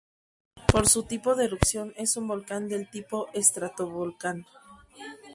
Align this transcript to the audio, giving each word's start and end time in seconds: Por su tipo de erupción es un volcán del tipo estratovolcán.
Por 0.71 0.87
su 0.89 1.03
tipo 1.03 1.35
de 1.35 1.45
erupción 1.45 1.93
es 1.95 2.17
un 2.17 2.27
volcán 2.27 2.67
del 2.67 2.89
tipo 2.89 3.27
estratovolcán. 3.33 4.47